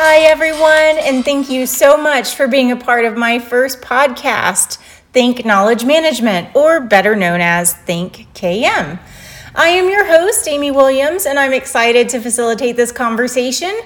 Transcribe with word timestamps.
Hi, 0.00 0.18
everyone, 0.18 1.04
and 1.04 1.24
thank 1.24 1.50
you 1.50 1.66
so 1.66 1.96
much 1.96 2.36
for 2.36 2.46
being 2.46 2.70
a 2.70 2.76
part 2.76 3.04
of 3.04 3.16
my 3.16 3.40
first 3.40 3.80
podcast, 3.80 4.78
Think 5.12 5.44
Knowledge 5.44 5.84
Management, 5.84 6.54
or 6.54 6.80
better 6.80 7.16
known 7.16 7.40
as 7.40 7.74
Think 7.74 8.28
KM. 8.32 9.00
I 9.56 9.68
am 9.70 9.90
your 9.90 10.06
host, 10.06 10.46
Amy 10.46 10.70
Williams, 10.70 11.26
and 11.26 11.36
I'm 11.36 11.52
excited 11.52 12.08
to 12.10 12.20
facilitate 12.20 12.76
this 12.76 12.92
conversation, 12.92 13.76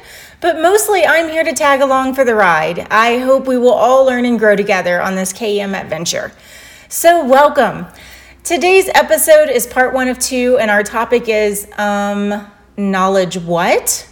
but 0.42 0.60
mostly 0.60 1.06
I'm 1.06 1.30
here 1.30 1.44
to 1.44 1.54
tag 1.54 1.80
along 1.80 2.12
for 2.12 2.26
the 2.26 2.34
ride. 2.34 2.80
I 2.90 3.20
hope 3.20 3.46
we 3.46 3.56
will 3.56 3.72
all 3.72 4.04
learn 4.04 4.26
and 4.26 4.38
grow 4.38 4.54
together 4.54 5.00
on 5.00 5.14
this 5.14 5.32
KM 5.32 5.74
adventure. 5.74 6.30
So, 6.90 7.24
welcome. 7.24 7.86
Today's 8.44 8.90
episode 8.94 9.48
is 9.48 9.66
part 9.66 9.94
one 9.94 10.08
of 10.08 10.18
two, 10.18 10.58
and 10.58 10.70
our 10.70 10.82
topic 10.82 11.30
is 11.30 11.66
um, 11.78 12.46
knowledge 12.76 13.38
what? 13.38 14.06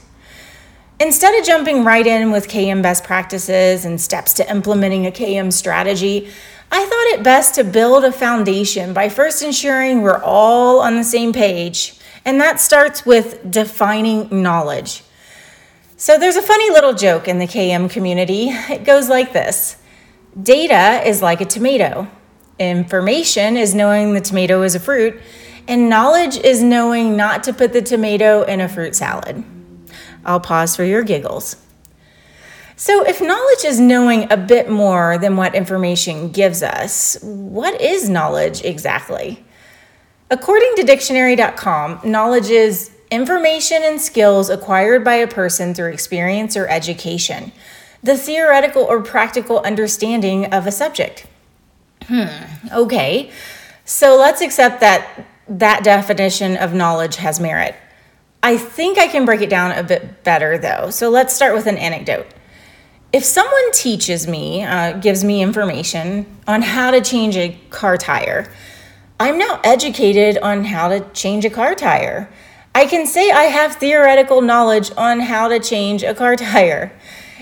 Instead 1.00 1.34
of 1.38 1.46
jumping 1.46 1.82
right 1.82 2.06
in 2.06 2.30
with 2.30 2.46
KM 2.46 2.82
best 2.82 3.04
practices 3.04 3.86
and 3.86 3.98
steps 3.98 4.34
to 4.34 4.50
implementing 4.50 5.06
a 5.06 5.10
KM 5.10 5.50
strategy, 5.50 6.28
I 6.70 6.84
thought 6.84 7.18
it 7.18 7.22
best 7.22 7.54
to 7.54 7.64
build 7.64 8.04
a 8.04 8.12
foundation 8.12 8.92
by 8.92 9.08
first 9.08 9.42
ensuring 9.42 10.02
we're 10.02 10.22
all 10.22 10.80
on 10.80 10.96
the 10.96 11.04
same 11.04 11.32
page. 11.32 11.98
And 12.26 12.38
that 12.42 12.60
starts 12.60 13.06
with 13.06 13.50
defining 13.50 14.42
knowledge. 14.42 15.02
So 15.96 16.18
there's 16.18 16.36
a 16.36 16.42
funny 16.42 16.68
little 16.68 16.92
joke 16.92 17.28
in 17.28 17.38
the 17.38 17.46
KM 17.46 17.88
community. 17.88 18.48
It 18.48 18.84
goes 18.84 19.08
like 19.08 19.32
this 19.32 19.78
Data 20.42 21.02
is 21.08 21.22
like 21.22 21.40
a 21.40 21.46
tomato, 21.46 22.08
information 22.58 23.56
is 23.56 23.74
knowing 23.74 24.12
the 24.12 24.20
tomato 24.20 24.62
is 24.64 24.74
a 24.74 24.80
fruit, 24.80 25.18
and 25.66 25.88
knowledge 25.88 26.36
is 26.36 26.62
knowing 26.62 27.16
not 27.16 27.42
to 27.44 27.54
put 27.54 27.72
the 27.72 27.80
tomato 27.80 28.42
in 28.42 28.60
a 28.60 28.68
fruit 28.68 28.94
salad. 28.94 29.42
I'll 30.24 30.40
pause 30.40 30.76
for 30.76 30.84
your 30.84 31.02
giggles. 31.02 31.56
So, 32.76 33.04
if 33.04 33.20
knowledge 33.20 33.64
is 33.64 33.78
knowing 33.78 34.32
a 34.32 34.38
bit 34.38 34.70
more 34.70 35.18
than 35.18 35.36
what 35.36 35.54
information 35.54 36.30
gives 36.30 36.62
us, 36.62 37.18
what 37.22 37.78
is 37.78 38.08
knowledge 38.08 38.64
exactly? 38.64 39.44
According 40.30 40.72
to 40.76 40.84
dictionary.com, 40.84 42.00
knowledge 42.04 42.48
is 42.48 42.90
information 43.10 43.82
and 43.82 44.00
skills 44.00 44.48
acquired 44.48 45.04
by 45.04 45.16
a 45.16 45.26
person 45.26 45.74
through 45.74 45.92
experience 45.92 46.56
or 46.56 46.68
education, 46.68 47.52
the 48.02 48.16
theoretical 48.16 48.84
or 48.84 49.02
practical 49.02 49.58
understanding 49.60 50.46
of 50.46 50.66
a 50.66 50.72
subject. 50.72 51.26
Hmm, 52.06 52.28
okay. 52.72 53.30
So 53.84 54.16
let's 54.16 54.40
accept 54.40 54.80
that 54.80 55.26
that 55.48 55.82
definition 55.82 56.56
of 56.56 56.72
knowledge 56.72 57.16
has 57.16 57.40
merit. 57.40 57.74
I 58.42 58.56
think 58.56 58.98
I 58.98 59.06
can 59.06 59.24
break 59.24 59.42
it 59.42 59.50
down 59.50 59.72
a 59.72 59.82
bit 59.82 60.24
better 60.24 60.56
though. 60.56 60.90
So 60.90 61.10
let's 61.10 61.34
start 61.34 61.54
with 61.54 61.66
an 61.66 61.76
anecdote. 61.76 62.26
If 63.12 63.24
someone 63.24 63.72
teaches 63.72 64.26
me, 64.26 64.62
uh, 64.62 64.92
gives 64.98 65.24
me 65.24 65.42
information 65.42 66.26
on 66.46 66.62
how 66.62 66.90
to 66.92 67.00
change 67.00 67.36
a 67.36 67.58
car 67.68 67.96
tire, 67.98 68.50
I'm 69.18 69.36
now 69.36 69.60
educated 69.64 70.38
on 70.38 70.64
how 70.64 70.88
to 70.88 71.00
change 71.10 71.44
a 71.44 71.50
car 71.50 71.74
tire. 71.74 72.30
I 72.74 72.86
can 72.86 73.06
say 73.06 73.30
I 73.30 73.44
have 73.44 73.76
theoretical 73.76 74.40
knowledge 74.40 74.92
on 74.96 75.20
how 75.20 75.48
to 75.48 75.58
change 75.58 76.02
a 76.02 76.14
car 76.14 76.36
tire. 76.36 76.92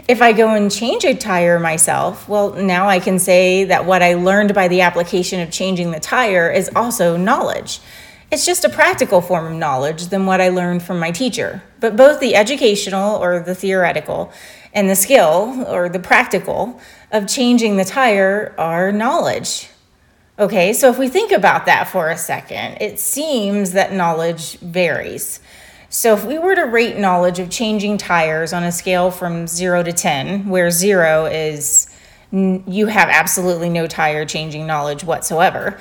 If 0.09 0.23
I 0.23 0.33
go 0.33 0.55
and 0.55 0.73
change 0.73 1.05
a 1.05 1.15
tire 1.15 1.61
myself, 1.61 2.27
well, 2.29 2.55
now 2.55 2.89
I 2.89 2.99
can 2.99 3.19
say 3.19 3.65
that 3.65 3.85
what 3.85 4.03
I 4.03 4.15
learned 4.15 4.55
by 4.55 4.69
the 4.69 4.81
application 4.81 5.41
of 5.41 5.51
changing 5.51 5.91
the 5.91 6.01
tire 6.01 6.51
is 6.51 6.71
also 6.75 7.19
knowledge. 7.19 7.81
It's 8.31 8.45
just 8.45 8.65
a 8.65 8.69
practical 8.69 9.23
form 9.23 9.47
of 9.47 9.59
knowledge 9.59 10.09
than 10.09 10.27
what 10.27 10.41
I 10.41 10.51
learned 10.51 10.83
from 10.83 10.99
my 10.99 11.11
teacher. 11.11 11.63
But 11.81 11.97
both 11.97 12.21
the 12.21 12.35
educational 12.35 13.17
or 13.17 13.41
the 13.41 13.55
theoretical 13.55 14.31
and 14.75 14.91
the 14.91 14.97
skill 14.97 15.65
or 15.67 15.89
the 15.89 15.99
practical 15.99 16.79
of 17.11 17.27
changing 17.27 17.77
the 17.77 17.87
tire 17.87 18.55
are 18.59 18.93
knowledge. 18.93 19.71
Okay, 20.39 20.75
so 20.75 20.91
if 20.91 20.99
we 20.99 21.09
think 21.09 21.33
about 21.33 21.65
that 21.67 21.89
for 21.89 22.11
a 22.11 22.19
second, 22.19 22.77
it 22.83 23.01
seems 23.01 23.73
that 23.73 23.95
knowledge 23.95 24.59
varies. 24.59 25.41
So 25.89 26.13
if 26.13 26.25
we 26.25 26.39
were 26.39 26.55
to 26.55 26.65
rate 26.65 26.99
knowledge 26.99 27.39
of 27.39 27.49
changing 27.49 27.97
tires 27.97 28.53
on 28.53 28.63
a 28.63 28.71
scale 28.71 29.11
from 29.11 29.47
0 29.47 29.85
to 29.85 29.93
10, 29.93 30.49
where 30.49 30.71
0 30.71 31.27
is 31.27 31.89
you 32.31 32.89
have 32.89 33.09
absolutely 33.09 33.71
no 33.71 33.87
tire 33.87 34.27
changing 34.27 34.67
knowledge 34.67 35.03
whatsoever, 35.03 35.79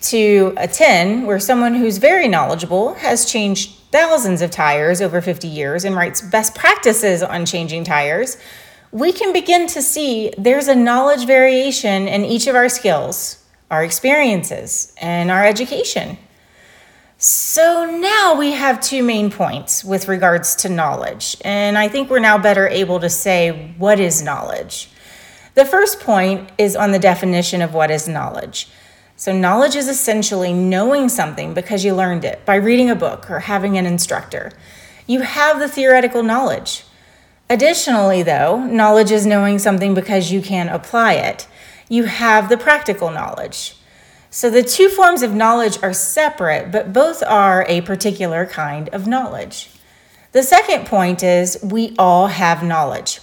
to 0.00 0.54
a 0.56 0.68
10, 0.68 1.26
where 1.26 1.40
someone 1.40 1.74
who's 1.74 1.98
very 1.98 2.28
knowledgeable 2.28 2.94
has 2.94 3.30
changed 3.30 3.70
thousands 3.90 4.42
of 4.42 4.50
tires 4.50 5.00
over 5.00 5.20
50 5.20 5.48
years 5.48 5.84
and 5.84 5.96
writes 5.96 6.20
best 6.20 6.54
practices 6.54 7.22
on 7.22 7.46
changing 7.46 7.84
tires, 7.84 8.36
we 8.92 9.12
can 9.12 9.32
begin 9.32 9.66
to 9.68 9.82
see 9.82 10.32
there's 10.38 10.68
a 10.68 10.74
knowledge 10.74 11.26
variation 11.26 12.08
in 12.08 12.24
each 12.24 12.46
of 12.46 12.54
our 12.54 12.68
skills, 12.68 13.44
our 13.70 13.84
experiences, 13.84 14.94
and 15.00 15.30
our 15.30 15.44
education. 15.44 16.16
So 17.20 17.84
now 17.84 18.36
we 18.38 18.52
have 18.52 18.80
two 18.80 19.02
main 19.02 19.30
points 19.30 19.84
with 19.84 20.06
regards 20.06 20.54
to 20.56 20.68
knowledge, 20.68 21.36
and 21.44 21.76
I 21.76 21.88
think 21.88 22.08
we're 22.08 22.20
now 22.20 22.38
better 22.38 22.68
able 22.68 23.00
to 23.00 23.10
say 23.10 23.74
what 23.76 23.98
is 23.98 24.22
knowledge. 24.22 24.90
The 25.54 25.64
first 25.64 25.98
point 25.98 26.50
is 26.56 26.76
on 26.76 26.92
the 26.92 27.00
definition 27.00 27.60
of 27.60 27.74
what 27.74 27.90
is 27.90 28.06
knowledge. 28.06 28.68
So, 29.18 29.32
knowledge 29.32 29.74
is 29.74 29.88
essentially 29.88 30.52
knowing 30.52 31.08
something 31.08 31.52
because 31.52 31.84
you 31.84 31.92
learned 31.92 32.24
it 32.24 32.44
by 32.44 32.54
reading 32.54 32.88
a 32.88 32.94
book 32.94 33.28
or 33.28 33.40
having 33.40 33.76
an 33.76 33.84
instructor. 33.84 34.52
You 35.08 35.22
have 35.22 35.58
the 35.58 35.66
theoretical 35.66 36.22
knowledge. 36.22 36.84
Additionally, 37.50 38.22
though, 38.22 38.64
knowledge 38.64 39.10
is 39.10 39.26
knowing 39.26 39.58
something 39.58 39.92
because 39.92 40.30
you 40.30 40.40
can 40.40 40.68
apply 40.68 41.14
it. 41.14 41.48
You 41.88 42.04
have 42.04 42.48
the 42.48 42.56
practical 42.56 43.10
knowledge. 43.10 43.76
So, 44.30 44.50
the 44.50 44.62
two 44.62 44.88
forms 44.88 45.22
of 45.22 45.34
knowledge 45.34 45.82
are 45.82 45.92
separate, 45.92 46.70
but 46.70 46.92
both 46.92 47.20
are 47.24 47.66
a 47.66 47.80
particular 47.80 48.46
kind 48.46 48.88
of 48.90 49.08
knowledge. 49.08 49.70
The 50.30 50.44
second 50.44 50.86
point 50.86 51.24
is 51.24 51.58
we 51.60 51.96
all 51.98 52.28
have 52.28 52.62
knowledge. 52.62 53.18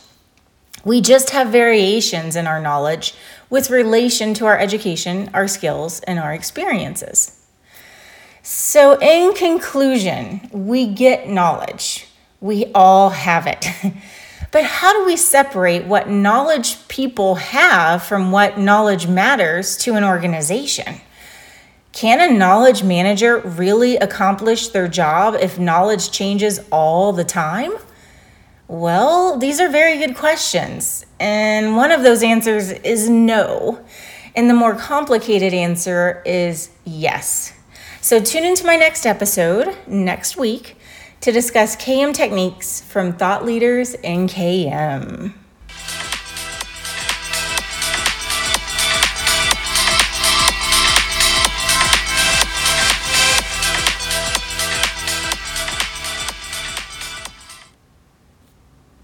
We 0.84 1.00
just 1.00 1.30
have 1.30 1.48
variations 1.48 2.36
in 2.36 2.48
our 2.48 2.60
knowledge 2.60 3.16
with 3.50 3.70
relation 3.70 4.34
to 4.36 4.46
our 4.46 4.58
education, 4.58 5.30
our 5.34 5.48
skills, 5.48 6.00
and 6.02 6.20
our 6.20 6.34
experiences. 6.34 7.42
So, 8.44 9.00
in 9.00 9.34
conclusion, 9.34 10.50
we 10.52 10.88
get 10.88 11.28
knowledge. 11.28 12.08
We 12.42 12.72
all 12.76 13.10
have 13.10 13.48
it. 13.48 13.66
but 14.52 14.64
how 14.64 14.94
do 14.94 15.06
we 15.06 15.18
separate 15.18 15.86
what 15.86 16.10
knowledge 16.10 16.88
people 16.88 17.36
have 17.36 18.04
from 18.04 18.32
what 18.32 18.60
knowledge 18.60 19.08
matters 19.08 19.78
to 19.78 19.96
an 19.96 20.04
organization? 20.04 21.02
Can 21.92 22.20
a 22.20 22.38
knowledge 22.38 22.84
manager 22.84 23.40
really 23.40 23.96
accomplish 23.96 24.68
their 24.68 24.90
job 24.90 25.36
if 25.40 25.58
knowledge 25.58 26.12
changes 26.12 26.60
all 26.70 27.14
the 27.14 27.24
time? 27.24 27.72
Well, 28.68 29.38
these 29.38 29.60
are 29.60 29.70
very 29.70 29.98
good 29.98 30.16
questions. 30.16 31.06
And 31.20 31.76
one 31.76 31.92
of 31.92 32.02
those 32.02 32.24
answers 32.24 32.72
is 32.72 33.10
no. 33.10 33.84
And 34.36 34.50
the 34.50 34.54
more 34.54 34.76
complicated 34.76 35.54
answer 35.54 36.24
is 36.26 36.72
yes. 36.84 37.54
So 38.02 38.20
tune 38.20 38.44
into 38.44 38.66
my 38.66 38.76
next 38.76 39.06
episode 39.06 39.76
next 39.88 40.36
week 40.36 40.78
to 41.22 41.32
discuss 41.32 41.76
KM 41.76 42.14
techniques 42.14 42.82
from 42.82 43.14
thought 43.14 43.46
leaders 43.46 43.94
in 43.94 44.28
KM. 44.28 45.34